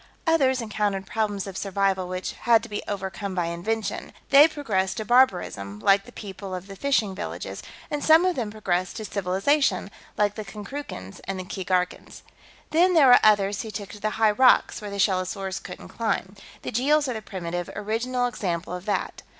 Others 0.25 0.61
encountered 0.61 1.05
problems 1.05 1.45
of 1.45 1.55
survival 1.55 2.07
which 2.07 2.31
had 2.31 2.63
to 2.63 2.69
be 2.69 2.81
overcome 2.87 3.35
by 3.35 3.45
invention. 3.45 4.13
They 4.31 4.47
progressed 4.47 4.97
to 4.97 5.05
barbarism, 5.05 5.77
like 5.79 6.05
the 6.05 6.11
people 6.11 6.55
of 6.55 6.65
the 6.65 6.75
fishing 6.75 7.13
villages, 7.13 7.61
and 7.91 8.03
some 8.03 8.25
of 8.25 8.35
them 8.35 8.49
progressed 8.49 8.95
to 8.95 9.05
civilization, 9.05 9.91
like 10.17 10.33
the 10.33 10.43
Konkrookans 10.43 11.21
and 11.25 11.39
the 11.39 11.43
Keegarkans. 11.43 12.23
"Then, 12.71 12.95
there 12.95 13.09
were 13.09 13.19
others 13.23 13.61
who 13.61 13.69
took 13.69 13.89
to 13.89 13.99
the 13.99 14.09
high 14.17 14.31
rocks, 14.31 14.81
where 14.81 14.89
the 14.89 14.97
shellosaurs 14.97 15.61
couldn't 15.61 15.89
climb. 15.89 16.35
The 16.63 16.71
Jeels 16.71 17.07
are 17.07 17.13
the 17.13 17.21
primitive, 17.21 17.69
original 17.75 18.25
example 18.25 18.73
of 18.73 18.85
that. 18.85 19.21